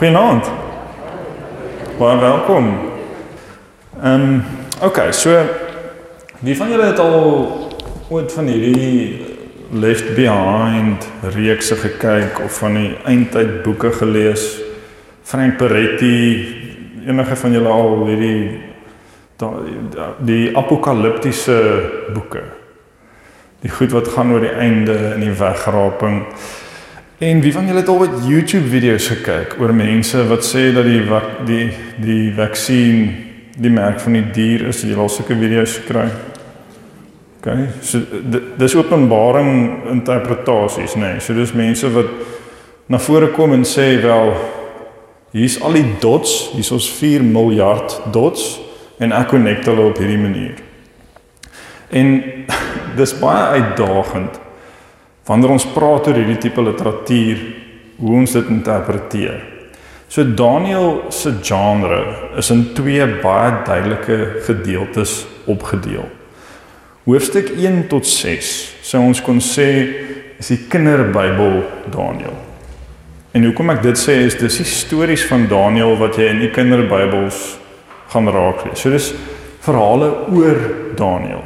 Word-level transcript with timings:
Goeienaand. 0.00 0.46
Baie 1.98 2.18
welkom. 2.18 2.68
Ehm 4.02 4.22
um, 4.22 4.44
okay, 4.82 5.12
so 5.12 5.34
wie 6.38 6.54
van 6.56 6.70
julle 6.72 6.86
het 6.88 6.98
al 6.98 7.18
ooit 8.08 8.32
van 8.32 8.46
hierdie 8.48 9.26
Left 9.70 10.14
Behind 10.16 11.04
reekse 11.34 11.76
gekyk 11.76 12.40
of 12.44 12.56
van 12.62 12.78
die 12.80 12.94
eindtyd 13.04 13.60
boeke 13.62 13.92
gelees? 13.92 14.46
Frank 15.22 15.60
Peretti, 15.60 16.48
enige 17.04 17.36
van 17.36 17.52
julle 17.58 17.68
al 17.68 18.06
hierdie 18.06 18.40
die 20.24 20.56
apokaliptiese 20.56 21.60
boeke? 22.14 22.46
Die 23.60 23.76
goed 23.76 23.92
wat 23.92 24.08
gaan 24.16 24.32
oor 24.32 24.48
die 24.48 24.56
einde 24.64 24.96
en 25.12 25.28
die 25.28 25.36
wegraping. 25.44 26.24
En 27.20 27.40
wie 27.40 27.52
van 27.52 27.66
julle 27.66 27.78
het 27.78 27.88
al 27.88 27.98
ooit 27.98 28.22
YouTube 28.24 28.70
video's 28.72 29.10
gekyk 29.12 29.58
oor 29.60 29.74
mense 29.76 30.22
wat 30.24 30.40
sê 30.46 30.70
dat 30.72 30.86
die 30.88 31.02
die 31.44 31.66
die 32.00 32.30
vaksin 32.32 33.02
die 33.60 33.70
merk 33.70 34.00
van 34.00 34.16
die 34.16 34.24
dier 34.32 34.64
is? 34.70 34.80
Jy 34.80 34.96
al 34.96 35.12
sulke 35.12 35.36
video's 35.36 35.74
gekry? 35.82 36.06
OK. 37.36 37.50
So 37.84 38.00
dis 38.56 38.74
openbaring 38.74 39.84
interpretasies, 39.92 40.96
nê. 40.96 41.12
Nee. 41.12 41.20
So 41.20 41.36
dis 41.36 41.52
mense 41.52 41.92
wat 41.92 42.08
na 42.88 42.96
vore 42.98 43.28
kom 43.36 43.52
en 43.52 43.68
sê 43.68 44.00
wel 44.00 44.32
hier's 45.36 45.60
al 45.60 45.76
die 45.76 45.86
dots, 46.00 46.54
hier's 46.56 46.72
ons 46.72 46.88
4 46.88 47.20
miljard 47.20 48.00
dots 48.16 48.54
en 48.96 49.12
ek 49.12 49.34
connect 49.36 49.68
hulle 49.68 49.90
op 49.92 50.00
hierdie 50.00 50.22
manier. 50.24 50.56
En 51.92 52.22
dis 53.00 53.18
baie 53.20 53.60
uitdagend 53.60 54.46
wanneer 55.30 55.54
ons 55.54 55.68
praat 55.70 56.08
oor 56.10 56.18
hierdie 56.18 56.40
tipe 56.42 56.62
literatuur, 56.64 57.42
hoe 58.00 58.14
ons 58.18 58.32
dit 58.34 58.48
interpreteer. 58.50 59.38
So 60.10 60.24
Daniel 60.26 61.04
se 61.14 61.36
genre 61.46 62.00
is 62.40 62.50
in 62.50 62.64
twee 62.74 63.04
baie 63.22 63.52
duidelike 63.62 64.16
gedeeltes 64.48 65.20
opgedeel. 65.46 66.08
Hoofstuk 67.06 67.52
1 67.54 67.84
tot 67.92 68.06
6 68.06 68.50
sou 68.82 69.04
ons 69.06 69.22
kon 69.22 69.38
sê 69.38 69.68
is 70.40 70.50
die 70.50 70.64
kinderbybel 70.72 71.60
Daniel. 71.94 72.34
En 73.30 73.46
hoekom 73.46 73.70
ek 73.70 73.84
dit 73.84 74.02
sê 74.02 74.18
is 74.26 74.34
dis 74.40 74.58
die 74.64 74.66
stories 74.66 75.22
van 75.30 75.46
Daniel 75.50 75.94
wat 76.00 76.18
jy 76.18 76.26
in 76.32 76.42
die 76.42 76.50
kinderbybels 76.50 77.38
gaan 78.10 78.26
raak 78.34 78.66
lees. 78.66 78.82
So 78.82 78.90
dis 78.90 79.12
verhale 79.62 80.10
oor 80.34 80.58
Daniel. 80.98 81.44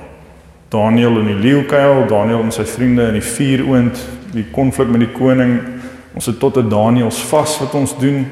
Daniel 0.75 1.19
in 1.21 1.27
die 1.31 1.39
leeukuil, 1.39 2.07
Daniel 2.11 2.43
en 2.43 2.53
sy 2.53 2.65
vriende 2.67 3.07
in 3.13 3.19
die 3.21 3.27
vuuroond, 3.27 4.01
die 4.35 4.47
konflik 4.51 4.91
met 4.91 5.05
die 5.05 5.13
koning. 5.15 5.59
Ons 6.15 6.27
het 6.27 6.41
tot 6.43 6.59
'n 6.59 6.69
Daniels 6.69 7.23
vas 7.31 7.59
wat 7.61 7.75
ons 7.75 7.99
doen. 7.99 8.27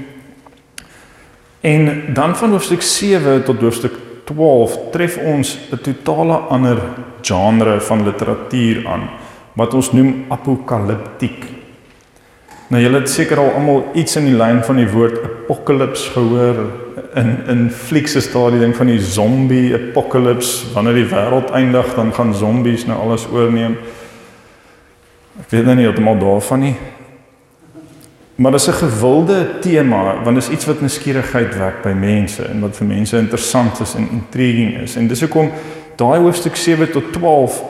En 1.60 2.14
dan 2.14 2.36
van 2.36 2.50
hoofstuk 2.50 2.82
7 2.82 3.44
tot 3.44 3.60
hoofstuk 3.60 3.94
12 4.24 4.78
tref 4.90 5.16
ons 5.16 5.58
'n 5.70 5.78
totale 5.82 6.36
ander 6.36 6.78
genre 7.22 7.80
van 7.80 8.04
literatuur 8.04 8.86
aan 8.86 9.08
wat 9.54 9.74
ons 9.74 9.92
noem 9.92 10.24
apokaliptiek. 10.28 11.44
Nou 12.66 12.82
julle 12.82 12.98
het 12.98 13.10
seker 13.10 13.38
al 13.38 13.50
almal 13.50 13.90
iets 13.94 14.16
in 14.16 14.24
die 14.24 14.36
lyn 14.36 14.62
van 14.64 14.76
die 14.76 14.88
woord 14.88 15.18
apokalips 15.24 16.08
gehoor 16.08 16.56
in 17.14 17.46
in 17.46 17.70
flieks 17.70 18.14
is 18.14 18.30
daar 18.32 18.50
die 18.50 18.60
ding 18.60 18.76
van 18.76 18.86
die 18.86 19.00
zombie 19.00 19.74
apocalypse 19.74 20.72
wanneer 20.74 20.94
die 20.94 21.08
wêreld 21.10 21.50
eindig 21.50 21.94
dan 21.94 22.14
gaan 22.14 22.34
zombies 22.34 22.86
nou 22.86 22.98
alles 23.00 23.26
oorneem. 23.32 23.76
Ek 25.40 25.50
weet 25.50 25.64
nou 25.64 25.76
nie 25.76 25.84
heeltemal 25.86 26.18
daarvan 26.18 26.60
nie. 26.60 26.74
Maar 28.34 28.52
dis 28.52 28.68
'n 28.68 28.72
gewilde 28.72 29.58
tema 29.60 30.22
want 30.24 30.36
dit 30.36 30.44
is 30.44 30.50
iets 30.50 30.64
wat 30.64 30.80
nuuskierigheid 30.80 31.58
wek 31.58 31.82
by 31.82 31.92
mense 31.92 32.44
en 32.44 32.60
wat 32.60 32.76
vir 32.76 32.86
mense 32.86 33.16
interessant 33.16 33.80
is 33.80 33.94
en 33.94 34.08
intriguing 34.10 34.80
is. 34.80 34.96
En 34.96 35.06
dis 35.06 35.20
hoekom 35.20 35.50
daai 35.96 36.18
hoofstuk 36.18 36.56
7 36.56 36.90
tot 36.90 37.12
12 37.12 37.62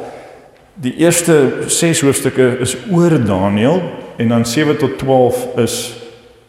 die 0.74 0.96
eerste 0.96 1.52
6 1.66 2.00
hoofstukke 2.00 2.56
is 2.60 2.76
oor 2.90 3.24
Daniël 3.24 3.82
en 4.16 4.28
dan 4.28 4.46
7 4.46 4.76
tot 4.76 4.98
12 4.98 5.48
is 5.56 6.01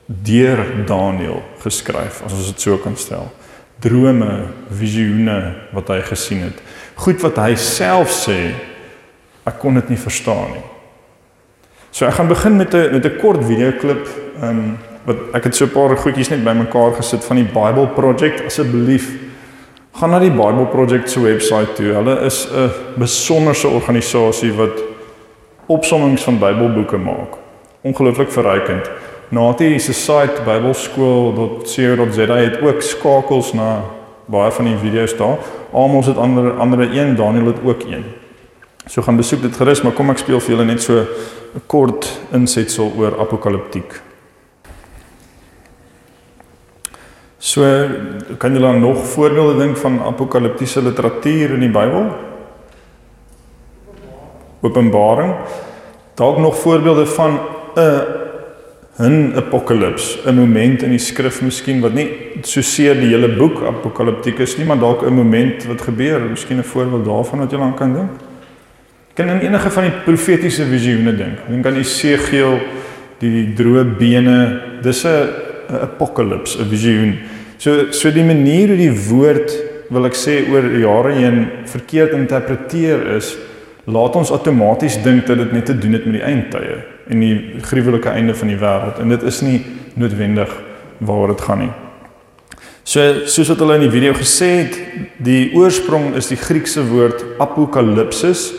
deur 0.05 0.85
Daniël 0.87 1.41
geskryf 1.63 2.21
as 2.25 2.33
ons 2.33 2.51
dit 2.51 2.61
so 2.61 2.77
kan 2.77 2.95
stel. 2.99 3.29
Drome, 3.83 4.47
visioene 4.71 5.39
wat 5.75 5.91
hy 5.91 6.01
gesien 6.07 6.45
het. 6.47 6.61
Goed 6.95 7.21
wat 7.23 7.37
hy 7.37 7.55
self 7.55 8.11
sê 8.11 8.53
ek 9.43 9.59
kon 9.59 9.75
dit 9.75 9.89
nie 9.89 9.99
verstaan 9.99 10.53
nie. 10.55 10.65
So 11.91 12.07
ek 12.07 12.15
gaan 12.17 12.27
begin 12.27 12.57
met 12.57 12.73
'n 12.73 12.91
met 12.91 13.05
'n 13.05 13.19
kort 13.19 13.43
videoklip 13.43 14.07
ehm 14.41 14.49
um, 14.49 14.77
wat 15.05 15.17
ek 15.33 15.43
het 15.43 15.55
so 15.55 15.65
'n 15.65 15.71
paar 15.71 15.97
goedjies 15.97 16.29
net 16.29 16.43
bymekaar 16.43 16.95
gesit 16.95 17.23
van 17.23 17.37
die 17.37 17.51
Bible 17.51 17.87
Project 17.87 18.45
asseblief 18.45 19.11
gaan 19.93 20.09
na 20.09 20.19
die 20.19 20.31
Bible 20.31 20.65
Project 20.65 21.09
se 21.09 21.19
webwerf 21.21 21.73
toe. 21.75 21.93
Hulle 21.93 22.25
is 22.25 22.47
'n 22.47 22.71
besonderse 22.97 23.67
organisasie 23.67 24.53
wat 24.53 24.83
opsommings 25.65 26.23
van 26.23 26.39
Bybelboeke 26.39 26.97
maak. 26.97 27.37
Ongelooflik 27.81 28.31
verrykend. 28.31 28.89
Natie 29.33 29.79
se 29.79 29.93
site 29.93 30.43
bybelskool.co.za 30.45 32.35
het 32.37 32.61
ook 32.61 32.81
skakels 32.81 33.53
na 33.57 33.81
baie 34.29 34.51
van 34.53 34.67
die 34.69 34.77
video's 34.77 35.15
daar. 35.17 35.37
Almal 35.73 36.03
het 36.05 36.17
ander 36.17 36.51
ander 36.61 36.83
een, 36.85 37.15
Daniel 37.15 37.45
het 37.45 37.63
ook 37.65 37.81
een. 37.89 38.03
So 38.85 39.01
gaan 39.01 39.17
besoek 39.17 39.41
dit 39.41 39.55
gerus, 39.55 39.81
maar 39.81 39.95
kom 39.97 40.09
ek 40.13 40.21
speel 40.21 40.39
vir 40.39 40.53
julle 40.53 40.65
net 40.69 40.81
so 40.83 41.01
'n 41.01 41.61
kort 41.65 42.19
insetsel 42.31 42.93
oor 42.97 43.19
apokaliptiek. 43.19 44.01
So 47.39 47.61
kan 48.37 48.53
julle 48.53 48.77
nog 48.77 48.97
voorbeelde 49.05 49.57
dink 49.57 49.77
van 49.77 50.01
apokaliptiese 50.01 50.81
literatuur 50.81 51.53
in 51.53 51.59
die 51.59 51.69
Bybel? 51.69 52.05
Openbaring. 54.61 55.35
Dalk 56.15 56.37
nog 56.37 56.57
voorbeelde 56.57 57.05
van 57.05 57.39
'n 57.75 58.22
'n 58.99 59.33
apokalips, 59.35 60.19
'n 60.25 60.35
moment 60.35 60.83
in 60.83 60.91
die 60.91 60.99
skrif 61.01 61.41
miskien 61.41 61.81
wat 61.81 61.93
nie 61.93 62.09
so 62.43 62.61
seer 62.61 62.93
die 62.93 63.09
hele 63.09 63.27
boek 63.27 63.63
apokaliptikus 63.65 64.57
nie, 64.57 64.65
maar 64.65 64.77
dalk 64.77 65.01
'n 65.01 65.13
moment 65.13 65.65
wat 65.65 65.81
gebeur, 65.81 66.19
miskien 66.29 66.59
'n 66.59 66.63
voorbeeld 66.63 67.05
daarvan 67.05 67.39
wat 67.39 67.51
jy 67.51 67.59
aan 67.59 67.75
kan 67.75 67.93
dink. 67.93 68.11
Kan 69.15 69.29
in 69.29 69.39
enige 69.39 69.69
van 69.69 69.83
die 69.83 69.93
profetiese 70.05 70.65
visioene 70.65 71.15
dink. 71.15 71.37
Dink 71.49 71.65
aan 71.65 71.75
Esegiel, 71.75 72.59
die 73.17 73.53
droë 73.53 73.97
bene, 73.97 74.61
dis 74.81 75.05
'n 75.05 75.29
apokalips, 75.81 76.59
'n 76.59 76.69
visioen. 76.69 77.17
So 77.57 77.91
so 77.91 78.11
die 78.11 78.23
manier 78.23 78.67
hoe 78.67 78.77
die 78.77 79.09
woord 79.09 79.51
wil 79.89 80.05
ek 80.05 80.13
sê 80.13 80.49
oor 80.51 80.63
jare 80.63 81.13
heen 81.13 81.47
verkeerd 81.65 82.11
interpreteer 82.11 83.15
is, 83.15 83.37
laat 83.85 84.15
ons 84.15 84.31
outomaties 84.31 85.01
dink 85.03 85.25
dat 85.25 85.37
dit 85.37 85.51
net 85.51 85.65
te 85.65 85.77
doen 85.77 85.93
het 85.93 86.05
met 86.05 86.13
die 86.13 86.23
eindtye 86.23 86.92
en 87.09 87.19
die 87.19 87.61
gruwelike 87.61 88.09
einde 88.09 88.35
van 88.35 88.47
die 88.47 88.59
wêreld 88.59 88.99
en 88.99 89.09
dit 89.09 89.23
is 89.23 89.41
nie 89.41 89.59
noodwendig 89.99 90.51
waaroor 90.97 91.33
dit 91.35 91.41
gaan 91.41 91.59
nie. 91.59 91.73
So 92.83 93.25
soos 93.31 93.47
wat 93.47 93.61
hulle 93.63 93.77
in 93.79 93.85
die 93.85 93.93
video 93.93 94.15
gesê 94.17 94.49
het, 94.63 94.77
die 95.23 95.53
oorsprong 95.55 96.13
is 96.19 96.27
die 96.27 96.39
Griekse 96.39 96.83
woord 96.89 97.23
apokalipsis 97.43 98.51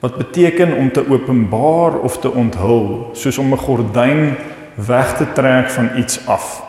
wat 0.00 0.16
beteken 0.20 0.74
om 0.76 0.90
te 0.92 1.04
openbaar 1.08 1.98
of 2.04 2.18
te 2.20 2.28
onthul, 2.28 3.10
soos 3.12 3.38
om 3.38 3.52
'n 3.52 3.64
gordyn 3.64 4.36
weg 4.76 5.16
te 5.16 5.26
trek 5.34 5.70
van 5.70 5.90
iets 5.96 6.20
af. 6.26 6.62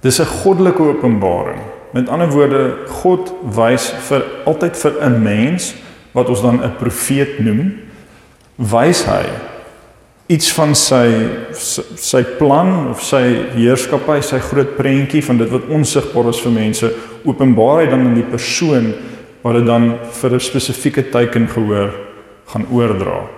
Dis 0.00 0.20
'n 0.20 0.24
goddelike 0.24 0.82
openbaring. 0.82 1.60
Met 1.92 2.08
ander 2.08 2.28
woorde, 2.30 2.76
God 2.88 3.32
wys 3.42 3.92
vir 4.08 4.24
altyd 4.44 4.76
vir 4.76 4.92
'n 5.00 5.22
mens 5.22 5.74
wat 6.12 6.28
ons 6.28 6.42
dan 6.42 6.64
'n 6.64 6.76
profeet 6.76 7.38
noem, 7.38 7.72
wys 8.56 9.04
hy 9.04 9.24
iets 10.26 10.50
van 10.56 10.74
sy 10.74 11.06
sy 11.54 12.22
plan 12.38 12.90
of 12.90 13.02
sy 13.06 13.22
heerskappy, 13.54 14.18
sy 14.26 14.40
groot 14.42 14.74
prentjie 14.78 15.22
van 15.22 15.38
dit 15.38 15.50
wat 15.52 15.68
onsigbaar 15.70 16.32
is 16.32 16.40
vir 16.42 16.54
mense, 16.54 16.90
openbaar 17.24 17.84
hy 17.84 17.90
dan 17.92 18.08
in 18.10 18.18
die 18.18 18.26
persoon 18.26 18.92
wat 19.44 19.60
dit 19.60 19.66
dan 19.66 19.92
vir 20.20 20.34
'n 20.34 20.40
spesifieke 20.40 21.10
teken 21.10 21.46
gehoor 21.48 21.94
gaan 22.46 22.66
oordra. 22.72 23.28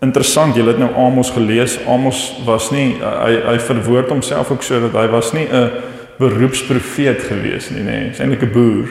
Interessant, 0.00 0.56
jy 0.56 0.62
het 0.62 0.78
nou 0.78 0.90
Amos 0.94 1.30
gelees. 1.30 1.78
Amos 1.86 2.34
was 2.44 2.70
nie 2.70 2.96
hy 3.00 3.32
hy 3.46 3.58
verwoord 3.58 4.08
homself 4.08 4.50
ook 4.50 4.62
so 4.62 4.80
dat 4.80 4.92
hy 4.92 5.08
was 5.08 5.32
nie 5.32 5.46
'n 5.46 5.70
beroepsprofeet 6.18 7.22
gewees 7.22 7.70
nie, 7.70 7.82
nê. 7.82 7.84
Nee, 7.84 8.08
Hy's 8.08 8.20
eintlik 8.20 8.42
'n 8.42 8.52
boer. 8.52 8.86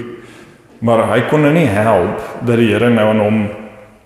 Maar 0.80 1.08
hy 1.14 1.22
kon 1.30 1.42
nou 1.42 1.54
nie 1.54 1.66
help 1.66 2.22
dat 2.46 2.58
die 2.58 2.72
Here 2.72 2.90
nou 2.90 3.08
aan 3.08 3.20
hom 3.20 3.50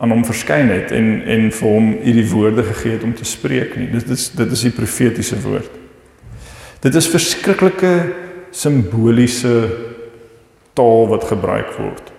aan 0.02 0.10
hom 0.10 0.24
verskyn 0.26 0.72
het 0.74 0.92
en 0.98 1.22
en 1.30 1.52
vir 1.54 1.68
hom 1.70 1.92
hierdie 2.02 2.30
woorde 2.32 2.64
gegee 2.72 2.98
het 2.98 3.04
om 3.06 3.14
te 3.14 3.28
spreek 3.28 3.76
nie. 3.78 3.92
Dit 3.94 4.10
is 4.10 4.30
dit 4.34 4.52
is 4.58 4.66
die 4.66 4.74
profetiese 4.74 5.38
woord. 5.44 5.70
Dit 6.82 6.96
is 6.98 7.10
verskriklike 7.10 7.94
simboliese 8.52 9.54
taal 10.74 11.06
wat 11.12 11.28
gebruik 11.30 11.76
word. 11.78 12.10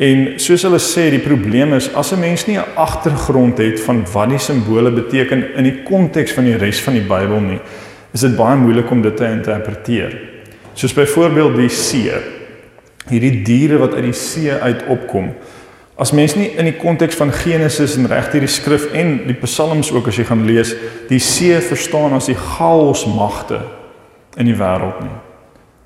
En 0.00 0.22
soos 0.40 0.62
hulle 0.64 0.78
sê, 0.80 1.10
die 1.12 1.20
probleem 1.20 1.74
is 1.76 1.90
as 1.94 2.12
'n 2.12 2.20
mens 2.20 2.46
nie 2.46 2.56
'n 2.56 2.72
agtergrond 2.76 3.58
het 3.58 3.80
van 3.80 4.06
wat 4.12 4.28
die 4.30 4.38
simbole 4.38 4.90
beteken 4.90 5.54
in 5.56 5.64
die 5.64 5.82
konteks 5.82 6.32
van 6.32 6.44
die 6.44 6.56
res 6.56 6.80
van 6.80 6.94
die 6.94 7.04
Bybel 7.04 7.40
nie, 7.40 7.60
is 8.14 8.20
dit 8.20 8.36
baie 8.36 8.56
moeilik 8.56 8.90
om 8.90 9.02
dit 9.02 9.16
te 9.16 9.24
interpreteer. 9.24 10.18
Soos 10.74 10.94
byvoorbeeld 10.94 11.56
die 11.56 11.68
see. 11.68 12.12
Hierdie 13.08 13.42
diere 13.42 13.78
wat 13.78 13.94
uit 13.94 14.04
die 14.04 14.12
see 14.12 14.52
uit 14.52 14.86
opkom. 14.86 15.34
As 16.00 16.14
mens 16.16 16.32
nie 16.32 16.48
in 16.56 16.64
die 16.64 16.78
konteks 16.80 17.18
van 17.20 17.32
Genesis 17.32 17.98
en 18.00 18.08
reg 18.08 18.30
hierdie 18.32 18.48
skrif 18.48 18.86
en 18.96 19.18
die 19.26 19.36
psalms 19.42 19.90
ook 19.92 20.06
as 20.08 20.16
jy 20.16 20.24
gaan 20.30 20.46
lees, 20.48 20.72
die 21.10 21.20
see 21.20 21.58
verstaan 21.60 22.16
as 22.16 22.30
die 22.30 22.38
chaos 22.38 23.04
magte 23.04 23.60
in 24.40 24.48
die 24.48 24.56
wêreld 24.56 25.02
nie. 25.04 25.18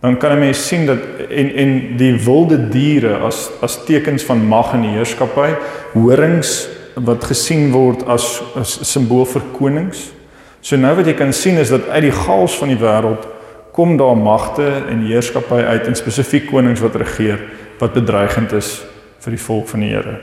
Dan 0.04 0.18
kan 0.18 0.32
'n 0.32 0.38
mens 0.38 0.68
sien 0.68 0.86
dat 0.86 0.98
en 1.30 1.50
en 1.56 1.96
die 1.96 2.14
wilde 2.14 2.68
diere 2.68 3.18
as 3.26 3.50
as 3.60 3.84
tekens 3.84 4.22
van 4.22 4.46
mag 4.46 4.72
en 4.74 4.84
heerskappy, 4.84 5.56
horings 5.94 6.68
wat 6.94 7.24
gesien 7.24 7.72
word 7.72 8.06
as 8.06 8.40
'n 8.54 8.64
simbool 8.64 9.26
vir 9.26 9.42
konings. 9.58 10.12
So 10.60 10.76
nou 10.76 10.94
wat 10.94 11.06
jy 11.06 11.14
kan 11.14 11.32
sien 11.32 11.56
is 11.56 11.70
dat 11.70 11.88
uit 11.88 12.02
die 12.02 12.12
chaos 12.12 12.54
van 12.58 12.68
die 12.68 12.78
wêreld 12.78 13.26
kom 13.72 13.96
daar 13.96 14.16
magte 14.16 14.84
en 14.88 15.06
heerskappy 15.06 15.62
uit 15.62 15.86
en 15.86 15.96
spesifiek 15.96 16.46
konings 16.46 16.80
wat 16.80 16.94
regeer 16.94 17.40
wat 17.78 17.92
bedreigend 17.92 18.52
is 18.52 18.93
vir 19.24 19.36
die 19.36 19.44
volk 19.46 19.68
van 19.68 19.80
die 19.80 19.90
Here. 19.90 20.20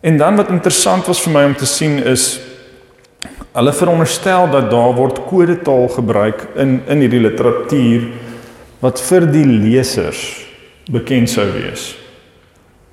En 0.00 0.18
dan 0.18 0.36
wat 0.36 0.52
interessant 0.54 1.06
was 1.06 1.20
vir 1.24 1.32
my 1.34 1.44
om 1.48 1.56
te 1.58 1.66
sien 1.66 1.98
is 2.06 2.38
hulle 3.52 3.72
veronderstel 3.74 4.50
dat 4.52 4.70
daar 4.70 4.94
word 4.94 5.24
kodetaal 5.26 5.88
gebruik 5.88 6.44
in 6.56 6.78
in 6.86 7.02
hierdie 7.02 7.24
literatuur 7.24 8.04
wat 8.80 9.00
vir 9.08 9.26
die 9.26 9.46
lesers 9.46 10.20
bekend 10.90 11.30
sou 11.30 11.46
wees. 11.56 11.90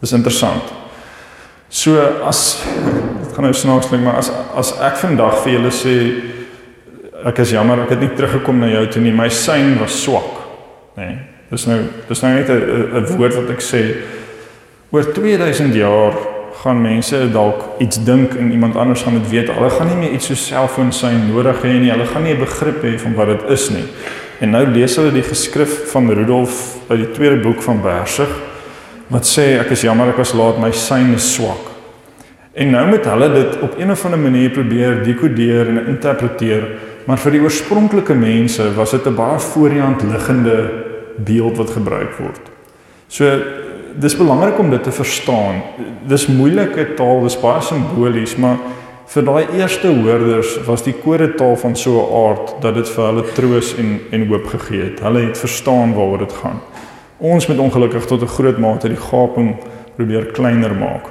Dis 0.01 0.15
interessant. 0.17 0.73
So 1.69 2.01
as 2.25 2.63
dit 2.63 3.35
gaan 3.35 3.47
nou 3.47 3.53
snaaks 3.53 3.89
klink, 3.91 4.03
maar 4.05 4.19
as 4.21 4.31
as 4.55 4.73
ek 4.85 4.97
vandag 5.01 5.41
vir 5.43 5.57
julle 5.57 5.71
sê 5.75 5.95
ek 7.25 7.41
is 7.41 7.53
jammer 7.55 7.83
ek 7.83 7.95
het 7.95 8.03
nie 8.03 8.11
teruggekom 8.17 8.59
na 8.61 8.69
jou 8.69 8.83
toe 8.93 9.01
nie, 9.01 9.13
my 9.15 9.29
sein 9.29 9.75
was 9.79 9.95
swak, 10.03 10.43
nê. 10.97 11.07
Nee, 11.07 11.23
dis 11.49 11.65
nou 11.69 11.79
dis 12.09 12.21
nou 12.21 12.33
net 12.33 12.49
'n 12.49 13.01
'n 13.01 13.17
woord 13.17 13.35
wat 13.35 13.49
ek 13.53 13.61
sê 13.61 13.81
Oor 14.95 15.12
2000 15.12 15.74
jaar 15.75 16.13
gaan 16.62 16.77
mense 16.81 17.18
dalk 17.31 17.63
iets 17.83 17.97
dink 18.03 18.38
en 18.39 18.51
iemand 18.51 18.75
anders 18.75 19.01
gaan 19.03 19.18
dit 19.19 19.30
weet. 19.30 19.50
Hulle 19.51 19.69
gaan 19.69 19.89
nie 19.92 19.97
meer 20.00 20.13
iets 20.15 20.30
so 20.30 20.39
selfoon 20.39 20.94
sy 20.95 21.09
nodig 21.25 21.57
hê 21.68 21.74
nie. 21.81 21.89
Hulle 21.92 22.06
gaan 22.07 22.24
nie 22.24 22.31
'n 22.33 22.39
begrip 22.39 22.80
hê 22.83 22.94
van 23.00 23.13
wat 23.13 23.27
dit 23.27 23.50
is 23.50 23.69
nie. 23.69 23.83
En 24.39 24.50
nou 24.50 24.65
lees 24.65 24.95
hulle 24.95 25.12
die 25.12 25.24
geskrif 25.24 25.92
van 25.92 26.07
Rudolf 26.09 26.77
uit 26.88 27.00
die 27.00 27.12
tweede 27.12 27.42
boek 27.44 27.62
van 27.62 27.81
Versig 27.81 28.31
wat 29.07 29.25
sê 29.25 29.59
ek 29.59 29.71
is 29.71 29.81
jammer 29.81 30.07
ek 30.07 30.18
was 30.18 30.33
laat 30.33 30.62
my 30.62 30.71
sein 30.71 31.13
is 31.13 31.33
swak. 31.33 31.65
En 32.53 32.71
nou 32.71 32.88
moet 32.88 33.06
hulle 33.06 33.33
dit 33.33 33.62
op 33.62 33.80
een 33.80 33.91
of 33.91 34.06
ander 34.06 34.19
manier 34.19 34.50
probeer 34.50 35.03
dekodeer 35.03 35.68
en 35.68 35.88
interpreteer, 35.88 36.63
maar 37.06 37.18
vir 37.18 37.31
die 37.31 37.41
oorspronklike 37.41 38.13
mense 38.13 38.74
was 38.75 38.91
dit 38.91 39.06
'n 39.06 39.15
baie 39.15 39.39
voorhand 39.39 40.03
liggende 40.03 40.69
beeld 41.18 41.57
wat 41.57 41.69
gebruik 41.69 42.13
word. 42.18 42.41
So 43.07 43.25
dis 44.00 44.18
belangrik 44.18 44.59
om 44.59 44.69
dit 44.69 44.83
te 44.83 44.92
verstaan. 44.92 45.62
Dis 46.07 46.27
moeilike 46.27 46.94
taal, 46.97 47.21
dis 47.24 47.38
baie 47.39 47.62
simbolies, 47.62 48.36
maar 48.36 48.57
vir 49.12 49.25
daai 49.27 49.45
eerste 49.59 49.92
hoorders 49.94 50.56
was 50.65 50.83
die 50.83 50.94
kodetaal 50.94 51.56
van 51.62 51.75
so 51.75 52.01
'n 52.01 52.13
aard 52.25 52.56
dat 52.62 52.75
dit 52.75 52.89
vir 52.89 53.06
hulle 53.06 53.24
troos 53.33 53.75
en 53.77 54.00
en 54.12 54.27
hoop 54.27 54.45
gegee 54.47 54.83
het. 54.83 55.00
Hulle 55.00 55.27
het 55.27 55.38
verstaan 55.38 55.94
waaroor 55.94 56.18
dit 56.18 56.33
gaan. 56.33 56.62
Ons 57.18 57.47
moet 57.47 57.57
ongelukkig 57.57 58.06
tot 58.06 58.21
'n 58.21 58.27
groot 58.38 58.57
mate 58.57 58.88
die 58.88 58.97
gaping 58.97 59.56
probeer 59.95 60.25
kleiner 60.25 60.75
maak. 60.75 61.06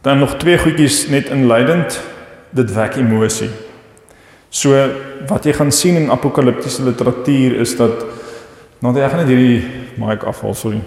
Dan 0.00 0.18
nog 0.18 0.36
twee 0.36 0.58
goedjies 0.58 1.08
net 1.08 1.28
inleidend. 1.28 2.02
Dit 2.50 2.74
wek 2.74 2.96
emosie. 2.96 3.50
So 4.48 4.70
wat 5.26 5.44
jy 5.44 5.52
gaan 5.52 5.72
sien 5.72 5.96
in 5.96 6.10
apokaliptiese 6.10 6.82
literatuur 6.82 7.60
is 7.60 7.76
dat 7.76 8.04
nou 8.84 9.00
jy 9.00 9.08
gaan 9.08 9.22
net 9.22 9.30
hierdie 9.32 9.60
mic 9.96 10.24
afval, 10.28 10.52
sorry. 10.52 10.82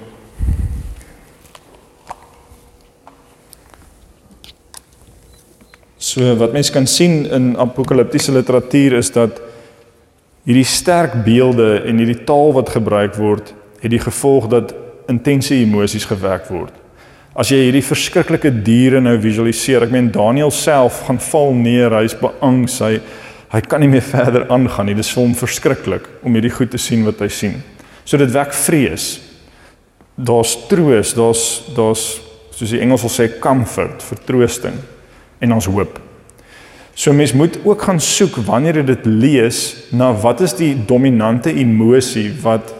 So 5.97 6.35
wat 6.37 6.53
mense 6.53 6.73
kan 6.73 6.85
sien 6.85 7.23
in 7.33 7.55
apokaliptiese 7.57 8.35
literatuur 8.35 8.99
is 8.99 9.09
dat 9.15 9.39
hierdie 10.45 10.67
sterk 10.67 11.15
beelde 11.25 11.81
en 11.89 11.97
hierdie 11.97 12.21
taal 12.27 12.53
wat 12.55 12.69
gebruik 12.75 13.17
word, 13.17 13.49
het 13.81 13.91
die 13.91 14.01
gevolg 14.01 14.45
dat 14.53 14.75
intense 15.09 15.55
emosies 15.57 16.05
gewek 16.05 16.47
word. 16.53 16.75
As 17.37 17.49
jy 17.53 17.63
hierdie 17.67 17.85
verskriklike 17.85 18.51
diere 18.65 19.01
nou 19.01 19.15
visualiseer, 19.21 19.87
ek 19.87 19.93
meen 19.93 20.11
Daniel 20.13 20.53
self 20.53 21.03
gaan 21.07 21.19
val 21.31 21.53
neer, 21.57 21.97
hy's 21.97 22.17
beangs, 22.17 22.77
hy 22.85 22.99
hy 23.47 23.61
kan 23.63 23.79
nie 23.79 23.87
meer 23.89 24.03
verder 24.15 24.45
aangaan 24.51 24.89
nie. 24.89 24.95
Dit 24.97 25.05
is 25.07 25.13
vir 25.15 25.23
hom 25.23 25.33
verskriklik 25.37 26.07
om 26.21 26.37
hierdie 26.37 26.53
goed 26.53 26.69
te 26.73 26.81
sien 26.81 27.05
wat 27.07 27.21
hy 27.23 27.29
sien. 27.31 27.57
So 28.07 28.17
dit 28.19 28.31
wek 28.31 28.55
vrees. 28.55 29.17
Daar's 30.15 30.55
troos, 30.69 31.11
daar's 31.13 31.43
daar's 31.75 32.05
soos 32.57 32.71
die 32.73 32.79
Engels 32.81 33.03
wil 33.05 33.11
sê 33.13 33.27
comfort, 33.37 34.01
vertroosting 34.01 34.79
en 35.43 35.51
ons 35.53 35.67
hoop. 35.69 35.99
So 36.97 37.13
mens 37.13 37.35
moet 37.37 37.59
ook 37.61 37.83
gaan 37.85 37.99
soek 38.01 38.39
wanneer 38.47 38.79
jy 38.79 38.85
dit 38.87 39.03
lees 39.05 39.59
na 39.93 40.09
wat 40.23 40.41
is 40.41 40.55
die 40.57 40.71
dominante 40.89 41.53
emosie 41.53 42.31
wat 42.41 42.71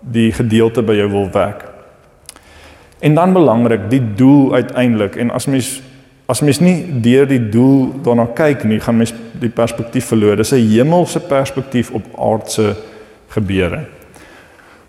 die 0.00 0.30
gedeelte 0.32 0.84
by 0.86 0.96
jou 0.96 1.10
wil 1.12 1.28
wek. 1.34 1.66
En 3.04 3.18
dan 3.18 3.34
belangrik, 3.36 3.90
die 3.90 4.00
doel 4.16 4.54
uiteindelik 4.54 5.18
en 5.20 5.34
as 5.34 5.50
mens 5.50 5.74
as 6.26 6.40
mens 6.42 6.58
nie 6.58 6.80
deur 7.04 7.28
die 7.30 7.42
doel 7.52 7.92
daarna 8.02 8.24
kyk 8.34 8.64
nie, 8.66 8.80
gaan 8.82 8.96
mens 8.98 9.12
die 9.38 9.52
perspektief 9.52 10.08
verloor. 10.10 10.36
Dis 10.36 10.50
'n 10.52 10.64
hemelse 10.72 11.20
perspektief 11.20 11.90
op 11.90 12.02
aardse 12.18 12.76
gebeure. 13.28 13.95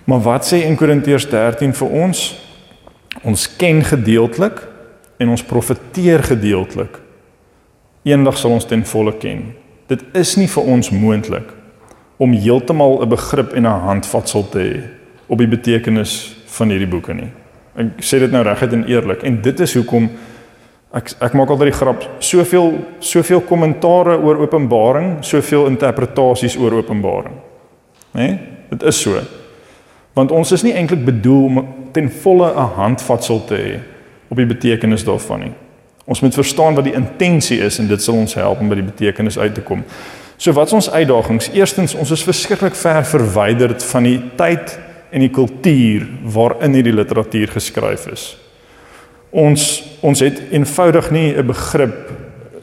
Maar 0.07 0.21
wat 0.23 0.45
sê 0.47 0.61
in 0.63 0.77
Korintiërs 0.79 1.25
13 1.27 1.73
vir 1.75 1.95
ons? 1.99 2.19
Ons 3.27 3.43
ken 3.59 3.81
gedeeltelik 3.83 4.61
en 5.19 5.33
ons 5.33 5.43
profeteer 5.43 6.23
gedeeltelik. 6.23 6.93
Eendag 8.07 8.37
sal 8.39 8.53
ons 8.55 8.65
ten 8.65 8.85
volle 8.87 9.17
ken. 9.19 9.49
Dit 9.91 10.05
is 10.15 10.37
nie 10.39 10.47
vir 10.47 10.63
ons 10.63 10.89
moontlik 10.95 11.49
om 12.23 12.31
heeltemal 12.31 13.01
'n 13.03 13.09
begrip 13.09 13.53
en 13.53 13.67
'n 13.67 13.83
handvatsel 13.83 14.49
te 14.49 14.59
hê 14.59 14.81
op 15.27 15.37
die 15.37 15.47
betekenis 15.47 16.37
van 16.45 16.69
hierdie 16.69 16.87
boeke 16.87 17.13
nie. 17.13 17.31
Ek 17.75 17.99
sê 17.99 18.19
dit 18.19 18.31
nou 18.31 18.43
reguit 18.43 18.73
en 18.73 18.87
eerlik 18.87 19.23
en 19.23 19.41
dit 19.41 19.59
is 19.59 19.73
hoekom 19.73 20.09
ek 20.93 21.11
ek 21.19 21.33
maak 21.33 21.49
altyd 21.49 21.71
die 21.71 21.79
grap 21.79 22.09
soveel 22.19 22.79
soveel 22.99 23.41
kommentare 23.41 24.17
oor 24.17 24.37
Openbaring, 24.37 25.17
soveel 25.21 25.67
interpretasies 25.67 26.57
oor 26.57 26.71
Openbaring. 26.71 27.35
Né? 28.13 28.21
Nee? 28.21 28.39
Dit 28.69 28.83
is 28.83 29.01
so 29.01 29.19
want 30.17 30.33
ons 30.33 30.51
is 30.51 30.63
nie 30.65 30.73
eintlik 30.73 31.05
bedoel 31.05 31.43
om 31.45 31.61
ten 31.93 32.09
volle 32.11 32.49
'n 32.49 32.73
handvatsel 32.75 33.45
te 33.45 33.55
hê 33.55 33.79
op 34.27 34.37
die 34.37 34.45
betekenis 34.45 35.03
daarvan 35.03 35.39
nie. 35.39 35.53
Ons 36.05 36.21
moet 36.21 36.33
verstaan 36.33 36.75
wat 36.75 36.83
die 36.83 36.93
intensie 36.93 37.59
is 37.59 37.79
en 37.79 37.87
dit 37.87 38.01
sal 38.01 38.15
ons 38.15 38.33
help 38.33 38.59
om 38.59 38.69
by 38.69 38.75
die 38.75 38.91
betekenis 38.91 39.37
uit 39.39 39.53
te 39.53 39.61
kom. 39.61 39.83
So 40.37 40.53
wat 40.53 40.67
is 40.67 40.73
ons 40.73 40.91
uitdagings? 40.91 41.49
Eerstens, 41.53 41.95
ons 41.95 42.11
is 42.11 42.23
verskriklik 42.23 42.75
ver 42.75 43.05
verwyderd 43.05 43.83
van 43.83 44.03
die 44.03 44.21
tyd 44.35 44.79
en 45.11 45.19
die 45.19 45.31
kultuur 45.33 46.07
waarin 46.23 46.73
hierdie 46.73 46.93
literatuur 46.93 47.47
geskryf 47.47 48.07
is. 48.11 48.37
Ons 49.29 49.83
ons 50.01 50.19
het 50.19 50.41
eenvoudig 50.51 51.11
nie 51.11 51.33
'n 51.37 51.45
begrip 51.45 52.11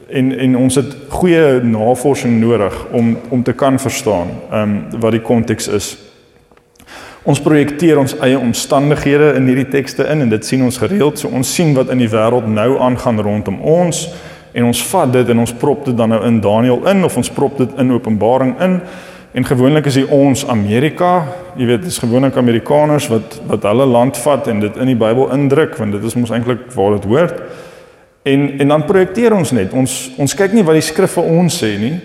en 0.09 0.39
en 0.39 0.57
ons 0.57 0.75
het 0.75 0.95
goeie 1.09 1.61
navorsing 1.63 2.39
nodig 2.39 2.85
om 2.91 3.17
om 3.29 3.43
te 3.43 3.53
kan 3.53 3.79
verstaan 3.79 4.27
ehm 4.51 4.61
um, 4.61 4.99
wat 4.99 5.11
die 5.11 5.21
konteks 5.21 5.67
is. 5.67 6.04
Ons 7.25 7.41
projekteer 7.41 7.97
ons 7.97 8.13
eie 8.21 8.37
omstandighede 8.37 9.31
in 9.39 9.47
hierdie 9.49 9.69
tekste 9.73 10.05
in 10.13 10.21
en 10.21 10.29
dit 10.29 10.45
sien 10.45 10.61
ons 10.61 10.77
gereeld. 10.77 11.17
So 11.17 11.31
ons 11.33 11.49
sien 11.57 11.73
wat 11.73 11.89
in 11.89 12.03
die 12.03 12.11
wêreld 12.11 12.45
nou 12.45 12.75
aangaan 12.77 13.17
rondom 13.25 13.57
ons 13.65 14.05
en 14.55 14.67
ons 14.69 14.83
vat 14.91 15.09
dit 15.11 15.31
en 15.33 15.41
ons 15.41 15.53
prop 15.59 15.81
dit 15.87 15.97
dan 15.97 16.13
nou 16.13 16.21
in 16.27 16.37
Daniël 16.43 16.85
in 16.91 17.01
of 17.03 17.17
ons 17.17 17.31
prop 17.33 17.57
dit 17.57 17.81
in 17.81 17.95
Openbaring 17.97 18.53
in. 18.61 18.77
En 19.35 19.49
gewoonlik 19.49 19.89
is 19.89 19.97
dit 19.97 20.13
ons 20.13 20.45
Amerika, 20.47 21.25
jy 21.57 21.65
weet, 21.67 21.83
dis 21.83 21.97
gewoonlik 21.99 22.37
Amerikaners 22.37 23.09
wat 23.11 23.41
wat 23.49 23.65
hulle 23.71 23.89
land 23.89 24.21
vat 24.21 24.47
en 24.53 24.61
dit 24.63 24.77
in 24.77 24.93
die 24.93 24.99
Bybel 25.01 25.33
indruk 25.33 25.75
want 25.81 25.97
dit 25.97 26.05
is 26.05 26.15
mos 26.15 26.31
eintlik 26.31 26.69
waar 26.77 26.99
dit 26.99 27.09
hoort. 27.09 27.41
En 28.23 28.47
en 28.61 28.77
dan 28.77 28.85
projekteer 28.85 29.33
ons 29.33 29.51
net. 29.51 29.73
Ons 29.73 30.13
ons 30.21 30.37
kyk 30.37 30.53
nie 30.53 30.63
wat 30.63 30.77
die 30.77 30.87
skrif 30.93 31.17
vir 31.17 31.35
ons 31.41 31.61
sê 31.63 31.73
nie. 31.81 31.95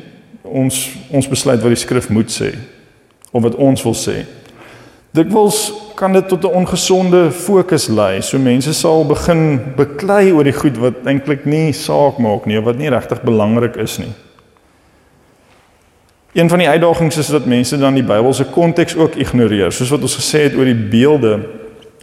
Ons 0.48 0.86
ons 1.12 1.28
besluit 1.28 1.60
wat 1.60 1.76
die 1.76 1.84
skrif 1.84 2.08
moet 2.08 2.32
sê 2.32 2.54
of 3.30 3.44
wat 3.44 3.60
ons 3.60 3.84
wil 3.84 3.94
sê. 3.94 4.22
Dikwels 5.10 5.72
kan 5.98 6.12
dit 6.12 6.28
tot 6.28 6.44
'n 6.44 6.54
ongesonde 6.54 7.30
fokus 7.30 7.88
lei. 7.88 8.20
So 8.22 8.38
mense 8.38 8.72
sal 8.74 9.06
begin 9.06 9.60
beklei 9.76 10.32
oor 10.32 10.44
die 10.44 10.52
goed 10.52 10.78
wat 10.78 10.94
eintlik 11.04 11.44
nie 11.44 11.72
saak 11.72 12.18
maak 12.18 12.46
nie 12.46 12.58
of 12.58 12.64
wat 12.64 12.76
nie 12.78 12.88
regtig 12.88 13.22
belangrik 13.22 13.76
is 13.76 13.98
nie. 13.98 14.12
Een 16.32 16.48
van 16.48 16.58
die 16.58 16.68
uitdagings 16.68 17.16
is 17.16 17.26
dat 17.26 17.46
mense 17.46 17.78
dan 17.78 17.94
die 17.94 18.04
Bybelse 18.06 18.44
konteks 18.44 18.96
ook 18.96 19.14
ignoreer, 19.14 19.72
soos 19.72 19.90
wat 19.90 20.00
ons 20.00 20.16
gesê 20.16 20.42
het 20.42 20.54
oor 20.54 20.64
die 20.64 20.88
beelde 20.90 21.40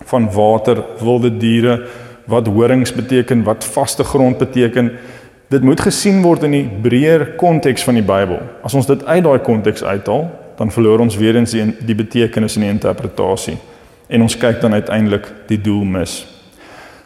van 0.06 0.32
water, 0.34 0.84
wilde 1.00 1.38
diere, 1.38 1.88
wat 2.26 2.48
horings 2.48 2.94
beteken, 2.94 3.44
wat 3.44 3.66
vaste 3.66 4.04
grond 4.04 4.38
beteken. 4.38 4.92
dit 5.48 5.64
moet 5.64 5.80
gesien 5.80 6.22
word 6.22 6.44
in 6.44 6.52
die 6.52 6.70
breër 6.82 7.22
konteks 7.40 7.84
van 7.84 7.94
die 7.94 8.04
Bybel. 8.04 8.42
As 8.68 8.74
ons 8.74 8.86
dit 8.86 9.06
uit 9.06 9.24
daai 9.24 9.40
konteks 9.40 9.84
uithaal, 9.84 10.26
dan 10.58 10.72
verloor 10.72 11.00
ons 11.00 11.18
weer 11.18 11.36
eens 11.36 11.52
die, 11.52 11.66
die 11.86 11.96
betekenis 11.96 12.56
en 12.58 12.66
die 12.66 12.74
interpretasie 12.74 13.58
en 14.08 14.24
ons 14.24 14.38
kyk 14.40 14.62
dan 14.62 14.74
uiteindelik 14.74 15.28
die 15.50 15.60
doel 15.62 15.84
mis. 15.84 16.22